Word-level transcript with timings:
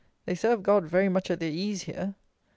they 0.25 0.33
serve 0.33 0.63
God 0.63 0.85
very 0.87 1.09
much 1.09 1.29
at 1.29 1.39
their 1.39 1.51
ease 1.51 1.83
here!" 1.83 2.15